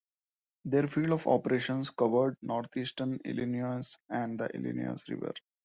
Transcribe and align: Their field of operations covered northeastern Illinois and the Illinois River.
Their 0.65 0.87
field 0.87 1.11
of 1.11 1.27
operations 1.27 1.91
covered 1.91 2.35
northeastern 2.41 3.19
Illinois 3.23 3.83
and 4.09 4.39
the 4.39 4.47
Illinois 4.51 4.99
River. 5.09 5.33